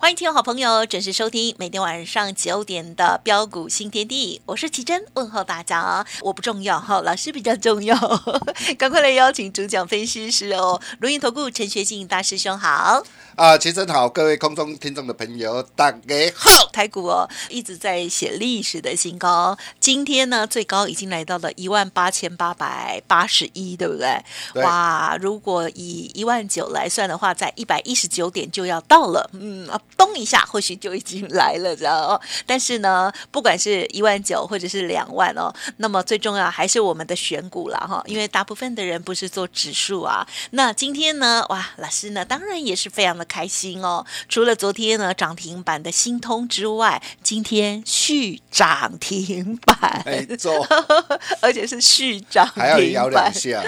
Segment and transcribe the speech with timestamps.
[0.00, 6.06] 欢迎听众好朋友准时收听每天晚上九点的标股新天地，我是奇珍，问候大家。
[6.22, 7.96] 我不重要哈，老师比较重要，
[8.78, 13.02] 赶快来邀请主讲分析师哦，如云投顾陈学进大师兄好。
[13.34, 15.98] 啊，齐真好，各位空中听众的朋友，大家
[16.36, 16.66] 好。
[16.72, 24.24] 台股哦一直在写历史的新高，今天呢最高已经来到了一万八千八百八十一，对不对？
[24.54, 32.20] 对哇，如果以一万九来算的话，在一百一十九点就要到了，嗯啊，咚一下或许就已经来了，知道哦。
[32.46, 40.26] 但是呢，不管是一万九或者是两万哦，那么最重要还是我们的选股了哈，因为大部分的人不是做指数啊。
[40.50, 44.04] 那今天呢，哇，老师呢当然也是非常的开心哦。
[44.28, 50.66] 除了昨天呢涨停板的新通之外，今天续涨停板，没错，
[51.40, 53.32] 而且是续涨还要停摇两。
[53.32, 53.62] 下。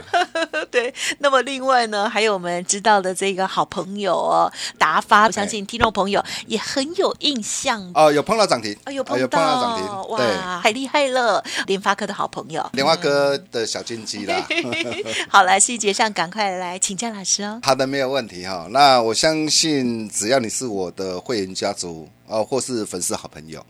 [0.73, 7.91] 对，那么另外呢，还有我们知道的这个好朋友哦，达发，我相信听众朋友也很有印象。
[7.95, 11.43] 哦，有碰到涨停，哎呦，哦碰到到涨停，对，哇，太厉害了！
[11.67, 14.47] 联发科的好朋友，联发科的小金鸡啦。
[15.29, 17.59] 好，来细节上赶快来请教老师哦。
[17.63, 18.69] 好的，没有问题哈。
[18.71, 23.65] 那我相信，只要你是我的会员家族哦，或是粉丝好朋友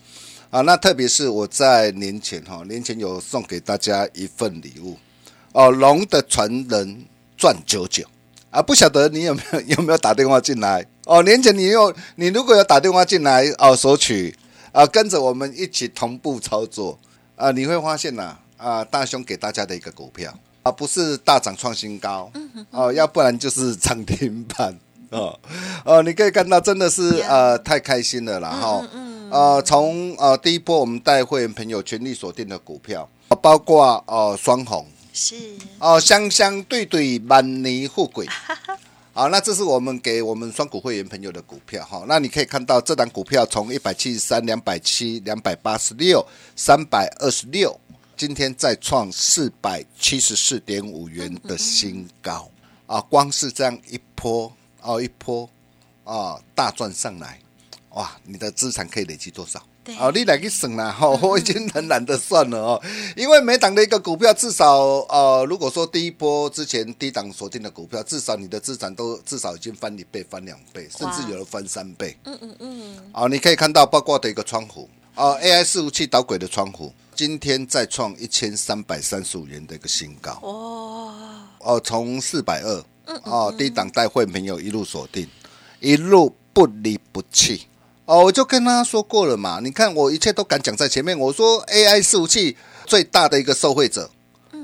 [0.50, 4.98] 啊，那特别是我在年前哈，年前有送给大家一份礼物
[5.52, 7.04] 哦，龙的传人
[7.36, 8.04] 赚九九
[8.50, 10.86] 啊，不晓得你有没有有没有打电话进来？
[11.06, 11.22] 哦？
[11.22, 14.36] 年前你有你如果有打电话进来哦，索取
[14.72, 16.98] 啊，跟着我们一起同步操作。
[17.36, 20.32] 啊，你会发现呐啊，大兄给大家的一个股票
[20.62, 22.30] 啊，不是大涨创新高
[22.70, 24.78] 哦，要不然就是涨停板
[25.10, 25.40] 哦
[25.84, 28.86] 哦，你可以看到真的是呃太开心了啦哈。
[29.30, 35.36] 呃，从呃第一波我们带会员朋友全力锁定的股票，呃包括呃双红是，
[35.78, 38.26] 哦，相相对对，满泥富贵。
[39.12, 42.04] 好，那这是我们给我们双股会员朋友的股票哈。
[42.06, 47.78] 那你可以看到这档股票从一百七十三、两百七、两百八十六、三百二十六，
[48.16, 52.48] 今天再创四百七十四点五元的新高
[52.86, 53.00] 啊！
[53.00, 54.50] 光是这样一波
[54.80, 55.50] 哦，一波
[56.04, 57.40] 啊，大赚上来，
[57.90, 59.60] 哇，你的资产可以累积多少？
[59.94, 59.98] 对。
[59.98, 62.82] 哦，你来去算啦，哈、我已经很懒得算了哦，
[63.16, 64.78] 因为每档的一个股票，至少
[65.08, 72.16] 呃，如果说第一波之前低档锁定的股票，至少你的资产都至少已经翻一倍、翻两倍，甚至有的翻三倍。
[72.24, 80.32] 嗯嗯嗯，哦，你可以看到包括的一个窗户，哦，AI 伺服器导轨的窗户，今天再创一千三百三十五元的一个新高。
[80.42, 82.84] 哇，哦，从四百二
[83.24, 85.28] 哦，低档带会朋友一路锁定，
[85.80, 87.66] 一路不离不弃。
[88.10, 94.10] 哦，我就跟他说过了嘛，你看我一切都敢讲在前面，我说 AI 伺服器最大的一个受惠者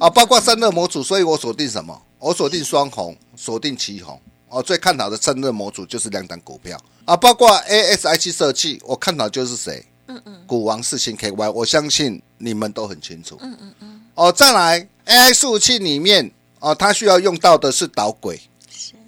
[0.00, 2.02] 啊，包括散热模组，所以我锁定什么？
[2.18, 4.20] 我锁定双红，锁定旗红。
[4.48, 9.86] 哦，最看好的散热模组就是两档股票啊，包括 ASIC 设计，我看好就是谁？
[10.08, 13.38] 嗯嗯，股王四星 KY，我相信你们都很清楚。
[13.40, 14.00] 嗯嗯嗯。
[14.16, 16.28] 哦，再来 AI 伺服器里面
[16.58, 18.40] 哦，它需要用到的是导轨。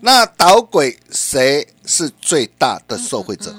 [0.01, 3.53] 那导轨谁是最大的受惠者？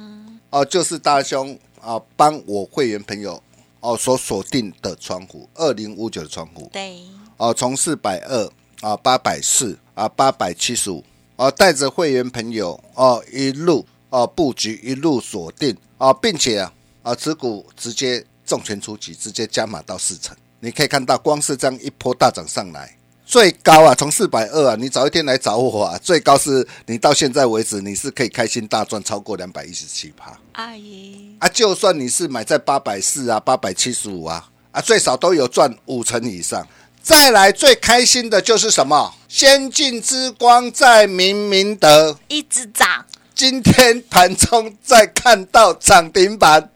[0.49, 3.41] 哦，就是大兄啊，帮我会员朋友
[3.79, 7.01] 哦所锁定的窗户，二零五九的窗户对，
[7.37, 8.51] 哦，从四百二
[8.81, 11.03] 啊，八百四啊，八百七十五
[11.35, 16.73] 哦，带着会员朋友哦一路哦布局，一路锁定啊，并且啊
[17.03, 20.35] 啊持股直接重拳出击，直接加码到四成。
[20.59, 22.97] 你可以看到，光是这样一波大涨上来，
[23.29, 31.47] 最高啊，从四百二啊，你早一天来找我啊，最高是你到现在为止，你是可以开心大赚超过两百一十七趴阿姨，啊！
[31.47, 36.67] 就算你是买在八百四啊、八百七十五啊啊，最少都有赚五成以上。
[37.03, 39.13] 再来最开心的就是什么？
[39.27, 43.05] 先进之光在明明德，一直涨，
[43.35, 46.71] 今天盘中再看到涨停板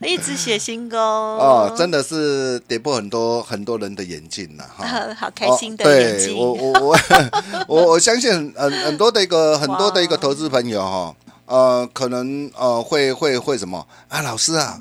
[0.00, 4.84] 一直写新高哦，真的是跌破很多很多人的眼镜了哈。
[5.14, 6.98] 好开心的哦眼镜，对我我我
[7.68, 11.14] 我我相信很很很多的一个很多的一个投资朋友哈，
[11.46, 13.86] 呃，可能呃会会会什么？
[14.08, 14.80] 啊，老师啊，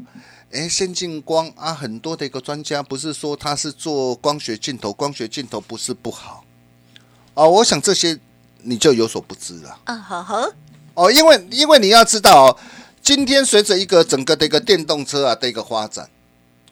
[0.51, 6.43] 哎，先进光啊，很多的一个专家不是说他是做光学镜头，光学镜头不是不好。
[7.33, 8.17] 啊，我想这些
[8.61, 9.77] 你就有所不知了。
[9.85, 10.47] 嗯好好，
[10.95, 12.57] 哦，因为因为你要知道哦，
[13.03, 16.09] 今天随着一个整个的一个电动车啊的一个发展，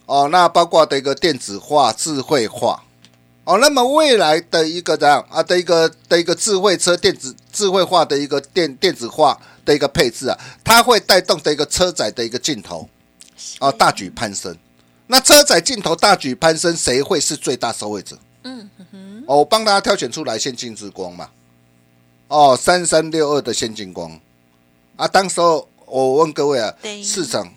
[0.06, 2.81] 哦，那包括的一个电子化、智慧化，
[3.44, 12.88] 哦，那么未来的一个这样啊的一个的一个智慧车电子智慧化的一个电电子化的一个配置啊，它会带动的一个车载的一个镜头，
[13.60, 14.57] 哦，大举攀升。
[15.07, 18.18] 那车载镜头大举攀升，谁会是最大受惠者？
[18.44, 21.30] 嗯哼哼，哦，我帮大家挑选出来先进之光嘛。
[22.30, 24.18] 哦，三三六二的先进光
[24.95, 26.73] 啊，当时候我问各位啊，
[27.03, 27.53] 市场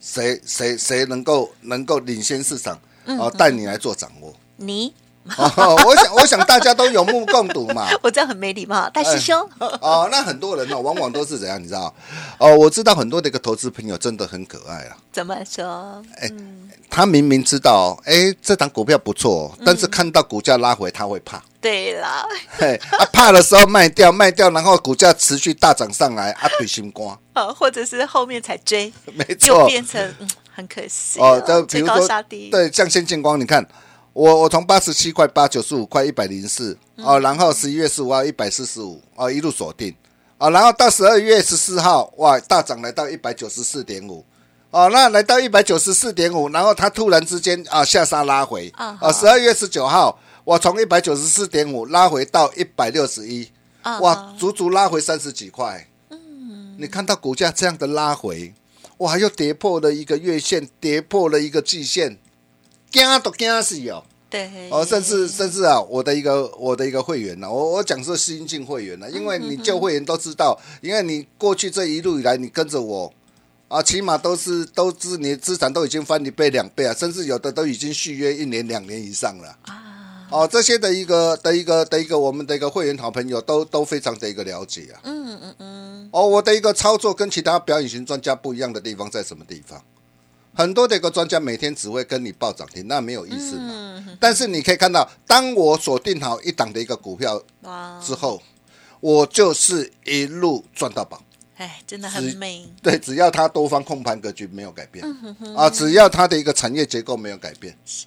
[0.00, 4.34] 谁谁谁能够能够领先市场嗯哦，带你来做掌握。
[4.56, 4.92] 你
[5.36, 7.88] 哦，我想我想大家都有目共睹嘛。
[8.02, 11.92] 我这样很没礼貌，大师兄，哦，那很多人哦，往往都是怎样，你知道？
[12.38, 14.96] 哦，我知道很多的一个投资朋友真的很可爱啊。
[15.12, 16.02] 怎么说？
[16.20, 16.30] 哎
[16.88, 21.42] 他明明知道，哎，这档股票不错，嗯但是看到股价拉回，他会怕。
[21.60, 22.24] 对啦，
[22.58, 29.66] 嘿，啊，怕的时候卖掉，卖掉，然后股价持续大涨上来，啊，对心光，啊， 或者是后面才追， 没就错。
[29.66, 33.66] 变成嗯很可惜哦哦，，追就比如说对，像先进光，你看
[34.16, 39.94] 我我从八十七块八、九十五块、一百零四哦，然后十一月十五号一百四十五哦，一路锁定。
[40.38, 44.24] 哦，然后到十二月十四号哇，大涨来到一百九十四点五。
[44.70, 53.46] 哦，那来到一百九十四点五，然后它突然之间啊下杀拉回，啊啊，十二月十九号，我从一百九十四点五拉回到一百六十一，
[53.82, 55.86] 啊哇，足足拉回三十几块。
[56.08, 58.54] 嗯，你看到股价这样的拉回，
[58.96, 62.18] 哇，又跌破了一个月线，跌破了一个季线，
[62.96, 64.02] 惊都惊死哦！
[64.28, 73.12] 对，哦，甚至甚至啊，我的一个我的一个会员呢、我我讲是新进会员呢、因为你旧会员都知道，因为你过去这一路以来，你跟着我。
[73.68, 80.28] 啊，起码都是都是你的资产都已经翻一倍两倍啊，甚至有的都已经续约一年两年以上了啊。
[80.30, 85.00] 哦，这些的一个的一个的一个我们的一个会员好朋友都都非常的一个了解啊。
[85.02, 89.82] 嗯嗯嗯，哦，我的一个操作跟其他表演型专家不一样的地方在什么地方？
[90.56, 93.68] 很多的一个专家每天只会跟你报涨停，那没有意思嘛。
[93.68, 97.38] 嗯，但是你可以看到，当我锁定好一档的一个股票，
[98.02, 98.42] 之后，
[99.00, 101.22] 我就是一路赚到宝。
[101.58, 105.04] 哎，真的很只美，对，只要它多方控盘格局没有改变
[105.40, 108.06] 嗯啊，只要它的一个产业结构没有改变，是，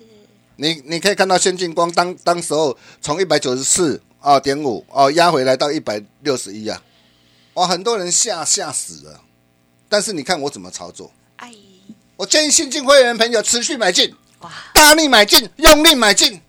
[0.56, 6.80] 你你可以看到先进光当当时候从一百九十四啊点五哦压回来到一百六十一啊，
[7.56, 9.22] 哇，很多人吓吓死了。
[9.88, 11.12] 但是你看我怎么操作？
[12.20, 16.40] 哎，我建议新进会员朋友持续买进，哇，大力买进，用力买进。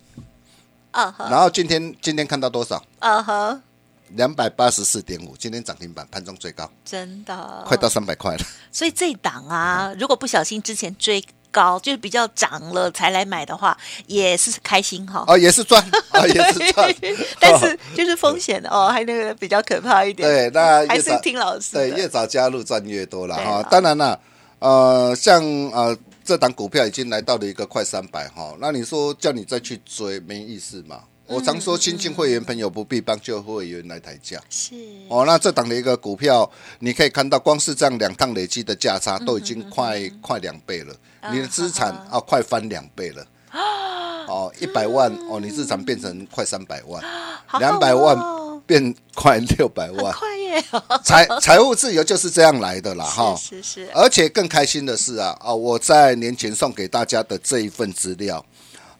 [0.92, 2.82] 然后今天今天看到多少？
[2.98, 3.60] 啊哈，
[4.08, 8.44] 两百八十四点五，今天涨停板，盘中最高，真的，快到三百块了。
[8.72, 13.78] 所以这一档啊，如果不小心之前追高，就是比较涨了才来买的话，
[14.08, 15.24] 也是开心哈。
[15.28, 15.80] 哦，也是赚，
[16.10, 16.92] 哦，也是赚。
[17.38, 20.28] 但是就是风险哦，还那个比较可怕一点。
[20.28, 21.88] 对，那还是听老师的。
[21.88, 23.68] 对越早加入赚越多了哈啦。
[23.70, 24.18] 当然了，
[24.60, 25.42] 呃，像
[25.72, 31.00] 呃这档股票已经来到了一个快三百哈，那你说叫你再去追没意思嘛？
[31.26, 34.40] 我常说，新进会员朋友不必帮旧会员来抬价。
[34.50, 34.74] 是
[35.08, 40.94] 哦，那这档的一个股票，你可以看到，光是这样两趟累积的价差都已经快、快两倍了，
[41.32, 43.24] 你的资产啊快翻两倍了。
[44.26, 47.02] 哦，一百万哦，你资产变成快三百万，
[47.58, 50.64] 两百万哦变快六百万，快耶！
[51.02, 53.34] 财财务自由就是这样来的啦哈。
[53.34, 58.38] 是是是，而且更开心的是啊啊，我在年前送给大家的这一份资料，《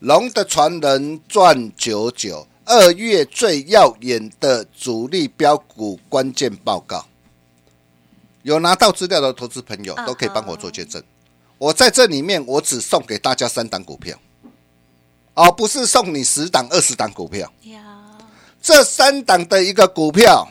[0.01, 7.07] 龙的传人赚九九》二月最耀眼的主力标股关键报告，
[8.43, 11.01] 有拿到资料的投资朋友嗯都可以帮我做见证。
[11.59, 14.19] 我在这里面，我只送给大家三档股票，
[15.35, 17.49] 哦不是送你十档、二十档股票。
[17.63, 17.90] 呀，
[18.61, 20.49] 这三档的一个股票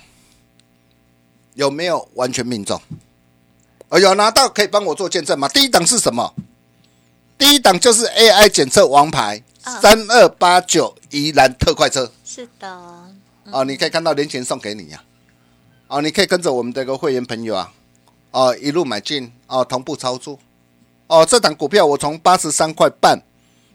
[1.54, 2.82] 有没有完全命中？
[3.90, 5.48] 呃，有拿到可以帮我做见证吗？
[5.48, 6.34] 第一档是什么？
[7.38, 12.68] 第一档就是 AI 检测王牌啊三二八九宜兰特快车是的，
[13.46, 15.02] 哦，你可以看到年前送给你呀、
[15.88, 17.72] 哦，你可以跟着我们的一个会员朋友啊，
[18.32, 20.38] 哦，一路买进哦，同步操作
[21.08, 21.26] 哦。
[21.26, 23.22] 这档股票我从八十三块半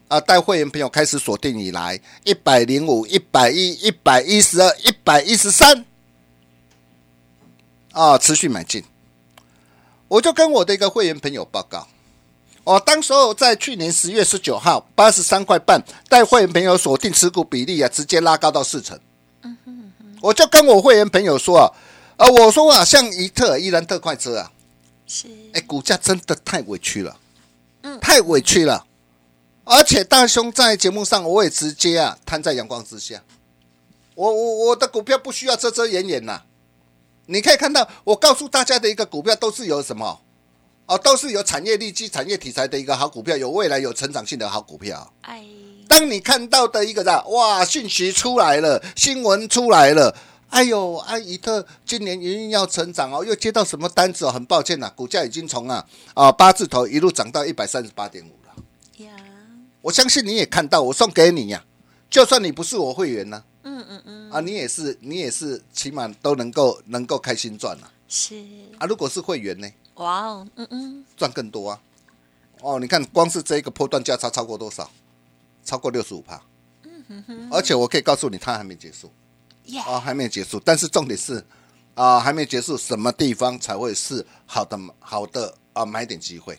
[0.07, 5.83] 啊，带会员朋友开始锁定以来，一百零五、一百一、一百一十二、一百一十三
[7.91, 8.83] 啊，持续买进。
[10.07, 11.87] 我就跟我的一个会员朋友报告，
[12.65, 18.99] 哦，当时候在去年十月十九号八十三块半，带会员朋友锁定持股比例啊，直接拉高到四成。
[20.21, 21.65] 我就跟我会员朋友说啊，
[22.17, 24.51] 呃，我说啊，像怡特、伊兰特快车啊，
[25.07, 27.17] 是哎，股价真的太委屈了，
[27.81, 28.84] 嗯太委屈了。
[29.65, 33.21] 而且大兄在节目上，我也直接啊摊在阳光之下，
[34.13, 36.43] 我我我的股票不需要遮遮掩掩呐、
[37.25, 40.21] 你可以看到，我告诉大家的一个股票都是有什么
[40.85, 45.11] 哦，都是有产业利基、产业题材的一个好股票，有未来、有成长性的好股票。
[45.21, 45.43] 哎，
[45.89, 50.15] 当你看到的一个啥，哇，讯息出来了，新闻出来了。
[50.49, 54.31] 哎呦，阿姨特今年一定要成长哦，又接到什么单子哦？
[54.31, 58.53] 很抱歉呐、股价已经从啊啊八字头一路涨到一百三十八点五了。
[59.03, 59.11] 呀，
[59.85, 61.63] 我相信你也看到，我送给你呀、
[62.09, 68.33] 就算你不是我会员呢、嗯嗯嗯，啊，你也是，你也是，起码都能够能够开心赚了是，
[68.79, 68.87] 啊。
[68.87, 71.79] 如果是会员呢，哇哦，嗯嗯，赚更多啊。
[72.61, 74.89] 哦，你看光是这一个波段价差超过多少？
[75.63, 76.41] 超过六十五趴。
[77.51, 79.11] 而且我可以告诉你，它还没结束
[79.65, 80.59] 耶，啊，还没结束。
[80.65, 81.45] 但是重点是
[81.93, 86.57] 啊，还没结束，什么地方才会是好的好的啊买点机会？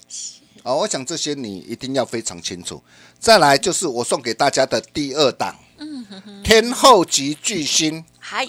[0.67, 2.83] 啊，我想这些你一定要非常清楚。
[3.21, 8.05] 再来就是我送给大家的第二档，嗯哼哼天后级巨星。
[8.19, 8.45] 嗨，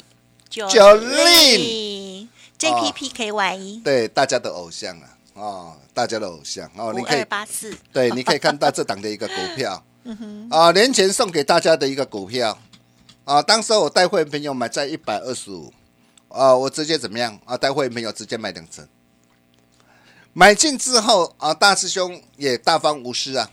[0.50, 9.84] 九九令 JPPKY 对大家的偶像啊，哦，大家的偶像哦，你可以二八四， 对，你可以看到这档的一个股票，
[10.50, 12.58] 啊，年前送给大家的一个股票，
[13.26, 15.72] 啊，当时我带会员朋友买在一百二十五，
[16.30, 17.56] 啊，我直接怎么样啊？
[17.56, 18.88] 带会员朋友直接买两成，
[20.34, 23.50] 买进之后啊，大师兄也大方无私啊，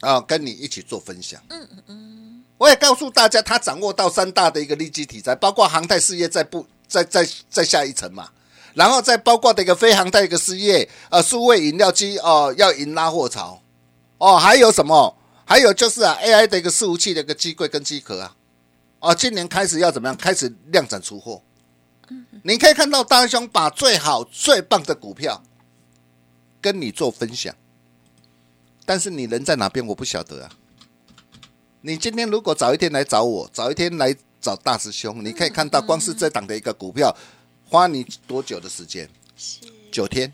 [0.00, 1.42] 啊，跟你一起做分享。
[1.48, 8.28] 嗯嗯嗯，我也告诉大家，他掌握到三大的一个利基题材，包括航太事业在不在在在下一层嘛。
[8.74, 13.60] 然后再包括的一个非航太一个事业，呃，数位饮料机哦、要迎拉货潮，
[14.18, 15.14] 哦，还有什么？
[15.44, 18.34] 还有就是啊，AI 的一个伺服器的一个机柜跟机壳啊，
[19.00, 20.16] 哦，今年开始要怎么样？
[20.16, 21.42] 开始量产出货。
[22.44, 25.42] 你可以看到大兄把最好最棒的股票
[26.62, 27.54] 跟你做分享，
[28.86, 30.50] 但是你人在哪边我不晓得啊。
[31.80, 37.14] 你今天如果早一天来找我，早一天来找大师兄，你可以看到光是这档的一个股票，
[37.68, 39.10] 花你多久的时间？
[39.90, 40.32] 九天，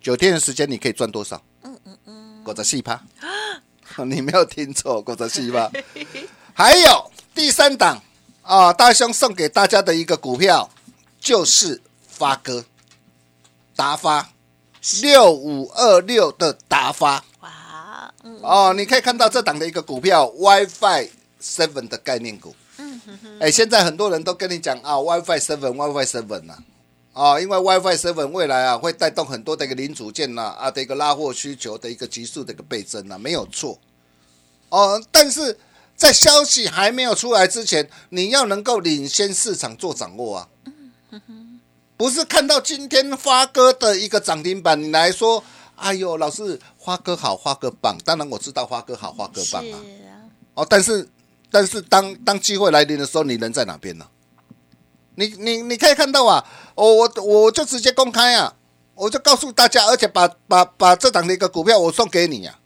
[0.00, 1.42] 九天的时间你可以赚多少？
[1.62, 3.02] 嗯嗯嗯，果子细趴，
[4.06, 5.68] 你没有听错，果子细趴。
[6.54, 8.00] 还有第三档
[8.42, 10.70] 啊，大兄送给大家的一个股票
[11.18, 12.64] 就是发哥
[13.74, 14.30] 达发
[15.02, 21.08] 六五二六的达发哇，嗯，哦，你可以看到这档的一个股票 WiFi
[21.42, 22.54] Seven 的概念股。
[23.40, 26.56] 哎，现在很多人都跟你讲啊，WiFi Seven，WiFi Seven 呐，
[27.12, 33.78] 啊，因为 WiFi Seven 未来啊会带动很多的一个零组件呐啊的一个拉货需求的一个急速的一个倍增呐，没有错。
[34.68, 35.58] 哦，但是
[35.96, 40.48] 在消息还没有出来之前，你要能够领先市场做掌握啊。
[41.96, 45.42] 不是看到今天花哥的一个涨停板，你来说，
[45.76, 47.96] 哎呦，老师，花哥好，花哥棒。
[48.04, 49.76] 当然我知道花哥好，花哥棒啊。
[49.76, 49.82] 啊，
[50.54, 51.08] 哦，但是
[51.50, 54.06] 但是当当机会来临的时候，你人在哪边呢？
[55.16, 58.56] 你你你可以看到啊，我我我就直接公开啊，
[58.96, 62.58] 我就告诉大家，而且把把把这档的一个股票我送给你呀、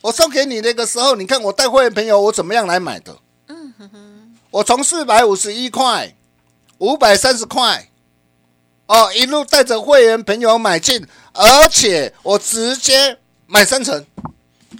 [0.00, 3.18] 我送给你那个时候，你看我带会员朋友我怎么样来买的？
[3.48, 6.16] 嗯哼哼，我从四百五十一块、
[6.78, 7.90] 五百三十块，
[8.86, 14.06] 哦，一路带着会员朋友买进，而且我直接买三成。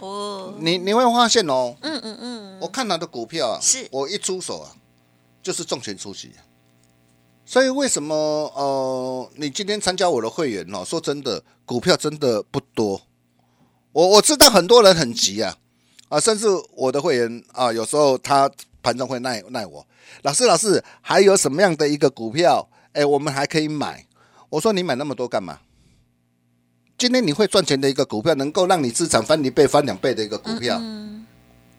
[0.00, 4.70] 哦，你你会发现哦，嗯嗯嗯，我看他的股票啊，是我一出手啊，
[5.42, 6.44] 就是重拳出击、啊。
[7.44, 8.14] 所以为什么
[8.54, 10.84] 呃，你今天参加我的会员哦？
[10.84, 13.00] 说真的，股票真的不多。
[13.92, 15.56] 我我知道很多人很急啊
[16.10, 18.50] 啊，甚至我的会员啊，有时候他
[18.82, 19.84] 盘中会耐耐我，
[20.22, 22.68] 老师老师还有什么样的一个股票？
[22.97, 24.07] 哎，我们还可以买。
[24.49, 25.59] 我说你买那么多干嘛？
[26.97, 31.26] 今天你会赚钱的一个股票，能够让你资产翻一倍、翻两倍的一个股票，嗯，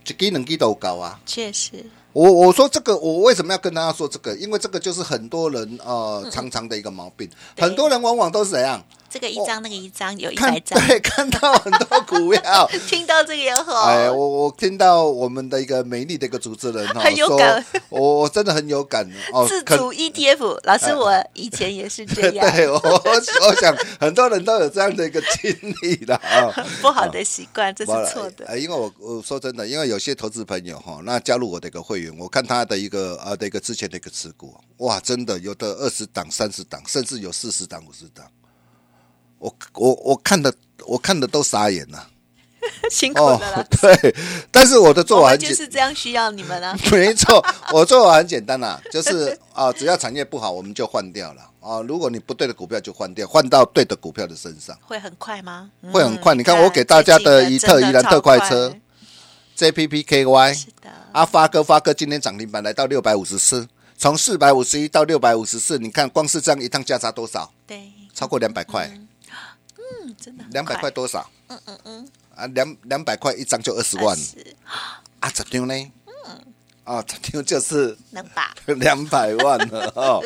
[0.06, 1.20] 一基两基都高啊！
[1.26, 1.84] 确实，
[2.14, 4.36] 我我说这个，我为什么要跟大家说这个？
[4.36, 12.70] 因为这个就是很多人呃常常的一个毛病，很多人往往都是怎样这个一张那个一张有一看百张，对 看到很多股票。
[12.88, 19.10] 听到这个也好，哎，我我听到我们的一个美丽的一个主持人哈、 很有说感，我我真的很有感。
[19.34, 19.48] 哦。
[19.48, 26.52] 可自主 ETF，老师我以前也是这样，对我我我想很多人都有这样的一个经历的啊。
[26.82, 38.26] 不好的习惯，这是不错的，呃因为我我说真的，因为有些投资朋友哈，那加入我的一个会员，我看他的一个呃的一个之前的一个持股，哇，真的有的二十档、三十档，甚至有四十档、五十档，
[39.40, 40.54] 我我我看的
[40.86, 42.08] 我看的都傻眼了。
[42.92, 44.16] 辛苦哦了啦，，对，
[44.52, 47.42] 但是我的做法就是这样需要你们啊， 没错，
[47.72, 51.80] 我做法很简单啦，就是啊，只要产业不好，我们就换掉了啊。
[51.82, 54.78] 如果你不对的股票就换掉，换到对的股票的身上。
[54.82, 55.72] 会很快吗？
[55.94, 58.76] 会很快嗯你看我给大家的一特宜兰特快车
[59.58, 63.66] ，JPPKY 是的，啊，发哥发哥今天涨停板来到六百五十四，
[63.98, 67.50] 从四百五十一到六百五十四，你看光是这样一趟价差多少？
[67.66, 69.07] 对，超过两百块，嗯，
[70.20, 71.30] 真的两百快块多少？
[71.48, 74.56] 嗯嗯嗯，啊，两两百块一张就二十万是
[75.20, 75.92] 啊，十张呢？
[76.84, 78.48] 啊，十张就是两百？
[78.76, 80.24] 两百万了哦。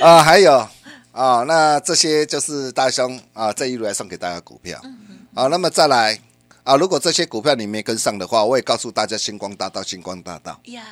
[0.00, 0.66] 啊，还有
[1.12, 4.80] 啊，那这些就是大兄啊这一路来送给大家股票。
[5.34, 6.18] 啊，那么再来
[6.64, 10.84] 啊，如果这些股票你没跟上的话，我也告诉大家，星光大道，星光大道，呀，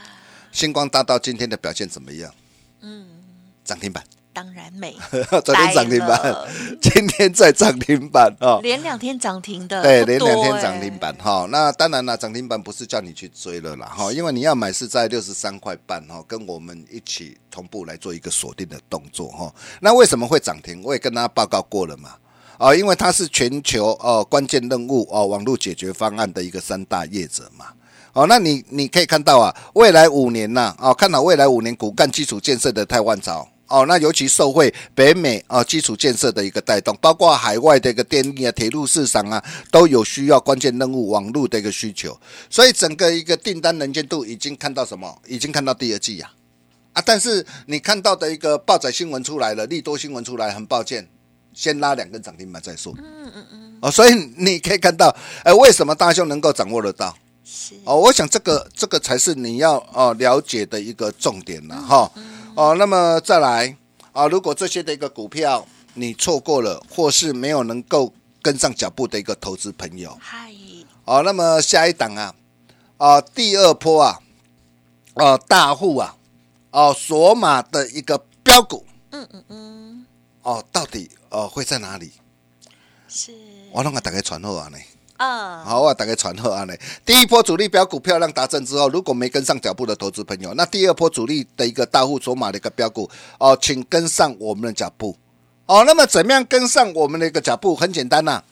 [0.52, 2.34] 星光大道今天的表现怎么样？
[2.80, 3.06] 嗯，
[3.64, 4.02] 涨停板，
[4.32, 4.96] 当然美，
[5.44, 6.34] 昨天涨停板，
[6.80, 8.60] 今天再涨停板哦。
[8.62, 11.46] 连两天涨停的，对，连两天哎涨停板哈。
[11.50, 19.52] 那当然了，涨停板不是叫你去追了啦哈，因为你要买是在六十三块半哈，跟我们一起同步来做一个锁定的动作哈。
[19.80, 20.80] 那为什么会涨停？
[20.84, 22.10] 我也跟大家报告过了嘛。
[22.56, 27.66] 啊，因为它是全球哦关键任务哦网络解决方案的一个三大业者嘛。
[28.12, 33.48] 哦，那你你可以看到啊，未来五年呐、哦，看到未来五年骨干基础建设的台湾潮。
[33.70, 42.18] 哦，那尤其受惠北美啊、基础建设的一个带动，包括海外的一个电力啊、铁路市场啊，都有需要关键任务网络的一个需求，
[42.50, 45.16] 所以整个一个订单能见度已经看到什么？
[45.28, 46.30] 已经看到第二季呀、
[46.94, 51.08] 啊，但是你看到的一个报载新闻出来了，利多新闻出来，很抱歉，
[51.54, 52.92] 先拉两根涨停板再说。
[52.98, 53.78] 嗯嗯嗯。
[53.82, 57.16] 哦，所以你可以看到，呃，为什么大兄能够掌握得到？
[57.44, 62.10] 是哦，我想这个这个才是你要哦了解的一个重点了哈。
[62.60, 63.74] 哦，那么再来
[64.12, 68.12] 啊，如果这些的一个股票你错过了，或是没有能够
[68.42, 70.52] 跟上脚步的一个投资朋友，嗨，
[71.06, 72.34] 哦，那么下一档啊，
[72.98, 74.20] 啊，第二波啊，
[75.14, 76.14] 哦，大户啊，
[76.70, 80.06] 哦，索马的一个标股，嗯嗯嗯，
[80.42, 82.12] 哦，到底哦会在哪里？
[83.08, 83.32] 是。
[83.72, 84.76] 我让他打开传后啊呢。
[85.20, 86.74] 啊，好，我大概传贺安呢。
[87.04, 93.08] 第一波主力标股漂亮达阵之后，如果没跟上脚步的投资朋友，那第二波主力的一个大户筹码的一个标股
[93.38, 95.14] 哦，请跟上我们的脚步
[95.66, 95.84] 哦。
[95.86, 97.76] 那么怎么样跟上我们的一个脚步？
[97.76, 98.42] 很简单呐、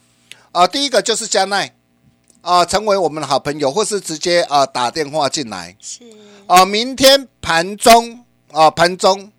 [0.52, 1.74] 啊，第一个就是加奈
[2.42, 6.00] 啊，成为我们的好朋友，或是直接啊打电话进来是
[6.46, 6.66] 啊。
[6.66, 9.32] 明天盘中啊，盘中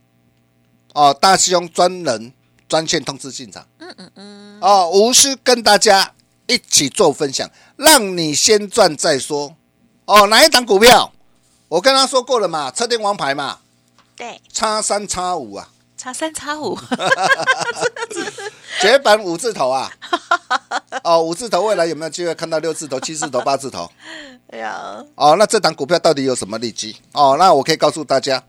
[0.93, 2.34] 啊，大师兄专人
[2.67, 3.63] 专线通知进场。
[3.77, 6.12] 嗯嗯嗯，哦，无需跟大家
[6.49, 9.55] 一起做分享，让你先赚再说。
[10.05, 11.13] 哦，哪一档股票？
[11.67, 13.59] 我跟他说过了嘛，车电王牌嘛，
[14.17, 16.75] 对，叉三叉五啊，差三差五，
[18.81, 19.91] 绝版五字头啊。
[21.03, 23.88] 哦，五字头未来有没有机会看到六字头、七字头、八字头？
[24.51, 24.59] 有，
[25.13, 26.97] 哦，那这档股票到底有什么利基？
[27.13, 28.43] 哦，那我可以告诉大家，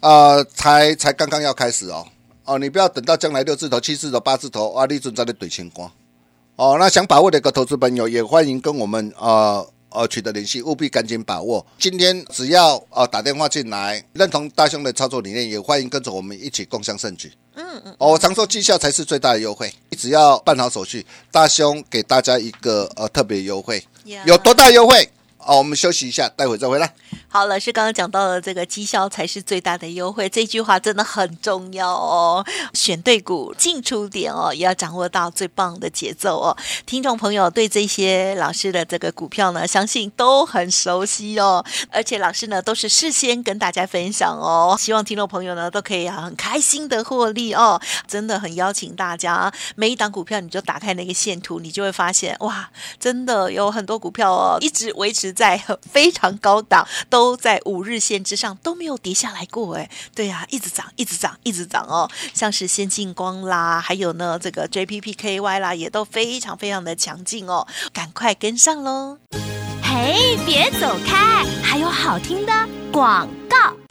[0.00, 2.06] 呃，才才刚刚要开始哦。
[2.44, 5.90] 哦，你不要等到将来六字头、七字头、八字头啊，利润在那怼清光。
[6.56, 11.64] 哦，那想把握的一个投资朋友，也欢迎跟我们呃呃取得联系，务必赶紧把握。
[11.78, 17.32] 今天只要呃打电话进来，认同大兄的操作理念，也欢迎跟着我们一起共享盛举。
[17.54, 25.08] 嗯嗯，哦，我常说绩效才是最大的优惠，只要办好手续，大兄给大家一个呃特别优惠，呀有多大优惠？
[25.46, 26.94] 哦，我们休息一下，待会再回来。
[27.28, 32.44] 好，老师刚刚讲到了这个绩效才是最大的优惠，这句话真的很重要哦。
[32.74, 36.56] 选对股，进出点哦，也要掌握到最棒的节奏哦。
[36.84, 47.80] 听众朋友对这些老师的这个股票呢，相信都很熟悉哦，而且老师呢都是事先跟大家分享哦，希望听众朋友呢都可以啊很开心的获利哦。
[48.06, 52.68] 真的很邀请大家，每一档股票你就打开那个线图，你就会发现哇，
[53.00, 59.76] 真的有很多股票哦，一直维持在非常高档，都在五日线之上，都没有跌下来过。
[59.76, 62.10] 哎，对呀、一直涨，一直涨，一直涨哦。
[62.34, 69.18] 像是先进光啦，还有呢这个 JPPKY 啦，也都非常非常的强劲哦，赶快跟上喽。
[69.82, 72.52] 嘿，别走开，还有好听的
[72.90, 73.28] 广。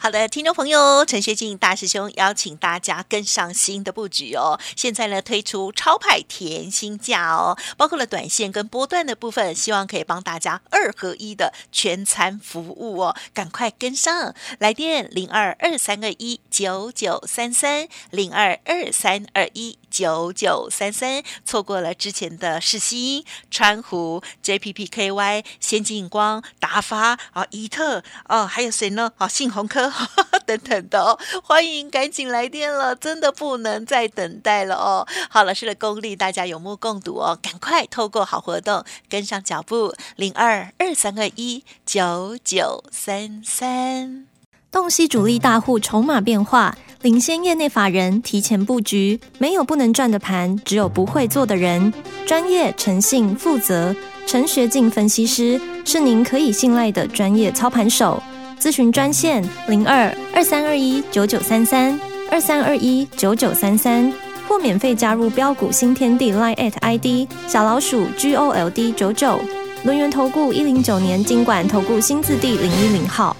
[0.03, 4.59] 好的，听众朋友，陈学进大师兄邀请大家跟上新的布局哦。
[4.75, 14.33] 现在呢推出超派甜心价哦，包括了短线跟波段的部分，希望可以帮大家二合一的全餐服务哦，赶快跟上！
[14.57, 29.11] 来电零二二三二一九九三三零二二三二一九九三三，错过了之前的世新、川湖、JPPKY、先进光、达发啊、怡特哦，还有谁呢？
[29.17, 29.90] 啊，信鸿科
[30.45, 35.07] 等等的哦，欢迎赶紧来电了，真的不能再等待了哦。
[35.29, 44.25] 好，老师的功力大家有目共睹哦，赶快透过好活动跟上脚步，零二二三二一九九三三。
[44.71, 51.93] 洞悉主力大户筹码变化，领先业内法人提前布局，没有不能赚的盘，只有不会做的人。
[52.25, 53.93] 专业、诚信、负责，
[54.25, 58.23] 陈学进分析师是您可以信赖的专业操盘手。
[58.61, 64.13] 咨询专线零二二三二一九九三三二三二一九九三三，
[64.47, 69.39] 或免费加入标股新天地 Line at ID 小老鼠 G O L D 九九。
[69.83, 73.35] 轮源投顾一零九年经管投顾新字第零一零号。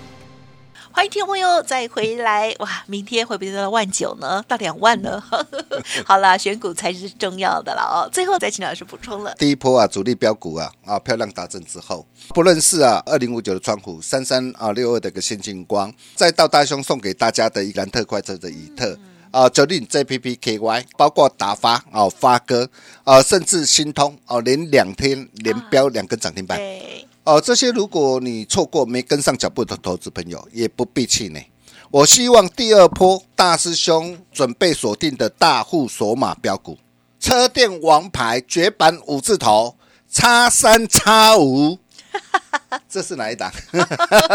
[0.94, 2.84] 欢迎听众朋友再回来哇！
[2.86, 4.44] 明天会不会到万九呢？
[4.48, 5.24] 到两万呢？
[6.06, 8.10] 好啦，选股才是重要的了哦。
[8.12, 9.34] 最后再请老师补充了。
[9.36, 18.98] 第一波啊，主力标股啊啊漂亮达阵之后，不论是啊二零五九的窗户，三三啊六二的一个先进光，再到大兄送给大家的一兰特快车的以特。
[19.32, 22.70] 啊，九令 JPPKY，包括达发哦，发哥
[23.06, 26.58] 啊，甚至新通哦，连两天连标两根涨停板。
[26.58, 31.46] 对，哦，这些如果你错过没跟上脚步的投资朋友，也不必气馁。
[31.92, 36.78] 我希望第二波大师兄准备锁定的大户索马标股，
[37.20, 39.76] 车店王牌绝版五字头，
[40.10, 41.78] 叉三叉五，
[42.90, 43.52] 这是哪一档？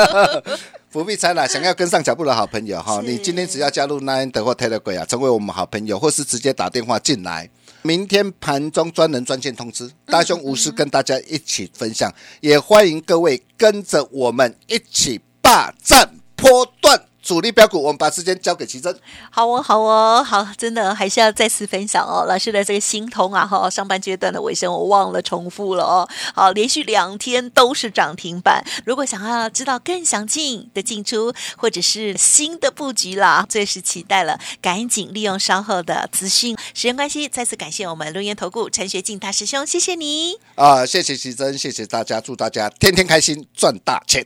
[0.92, 7.50] 不必猜了，想要跟上脚步的好朋友哈，你今天只要加入 Nine 的或 Telegram 啊，成为我们好朋友，或是直接打电话进来。
[7.86, 17.82] 明天盘中专人专线通知，大雄无私跟大家一起分享，也欢迎各位跟着我们一起霸占波段主力标股。
[17.82, 18.96] 我们把时间交给奇珍。
[19.30, 22.24] 好哦，好哦，好，真的还是要再次分享哦。
[22.28, 26.08] 老师的这个心通啊，哈，上半阶段的尾声我忘了重复了哦。
[26.34, 28.64] 好，连续两天都是涨停板。
[28.84, 36.56] 如果想要知道更详尽的进出，或者是新的布局啦，最是期待了，赶紧利用稍后的资讯。
[36.72, 40.38] 时间关系，再次感谢我们龙岩投顾陈学进大师兄，谢谢你。
[40.54, 44.24] 啊，谢谢奇珍，谢谢大家，祝大家天天开心，赚大钱。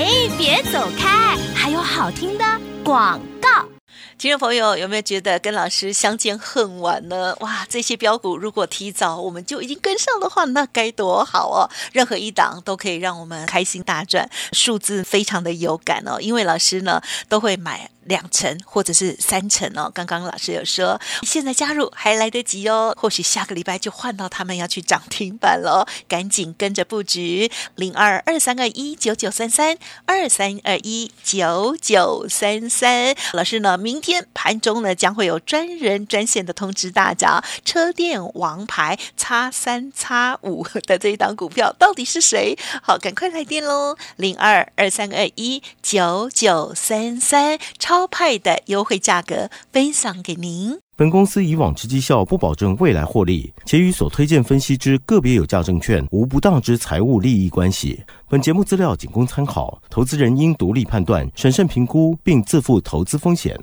[0.00, 0.06] 哎，
[0.38, 2.44] 别走开，还有好听的
[2.82, 3.68] 广告。
[4.16, 7.36] 听众朋友有没有觉得跟老师相见恨晚呢？
[7.40, 11.68] 哇，这些标股如果提早我们就已经跟上的话，那该多好哦！
[11.92, 16.18] 任何一档都可以让我们开心大赚，数字非常的有感哦。
[16.18, 19.90] 因为老师呢都会买两成或者是三成哦。
[19.94, 33.14] 刚刚老师有说，现在加入还来得及哦，或许下个礼拜就换到他们要去涨停板了，赶紧跟着布局零二二三二一九九三三二三二一九九三三。
[33.32, 42.58] 老师呢，明天盘中呢将会有专人专线的通知大家，车店王牌叉三叉五 的这一档股票到底是谁？
[42.82, 50.78] 好，赶快来电喽，零二二三二一九九三三，超派的优惠价格分享给您。
[50.96, 58.02] 本公司以往之绩效不保证未来获利，且与所推荐分析之个别有价证券无不当之财务利益关系。
[58.28, 63.58] 本节目资料仅供参考，投资人应独立判断、审慎评估，并自负投资风险。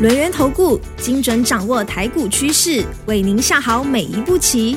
[0.00, 4.76] 轮源投顾精准掌握台股趋势，为您下好每一步棋。